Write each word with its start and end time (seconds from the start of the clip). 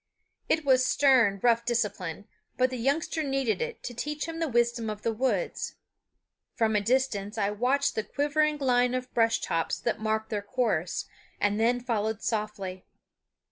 It 0.49 0.65
was 0.65 0.83
stern, 0.83 1.39
rough 1.43 1.63
discipline; 1.63 2.27
but 2.57 2.71
the 2.71 2.77
youngster 2.79 3.21
needed 3.21 3.61
it 3.61 3.83
to 3.83 3.93
teach 3.93 4.25
him 4.27 4.39
the 4.39 4.47
wisdom 4.47 4.89
of 4.89 5.03
the 5.03 5.13
woods. 5.13 5.75
From 6.55 6.75
a 6.75 6.81
distance 6.81 7.37
I 7.37 7.51
watched 7.51 7.93
the 7.93 8.03
quivering 8.03 8.57
line 8.57 8.95
of 8.95 9.13
brush 9.13 9.41
tops 9.41 9.77
that 9.81 9.99
marked 9.99 10.31
their 10.31 10.41
course, 10.41 11.05
and 11.39 11.59
then 11.59 11.79
followed 11.81 12.23
softly. 12.23 12.83